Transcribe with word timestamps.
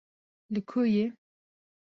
li 0.53 0.61
ku 0.69 0.81
yî 0.93 1.05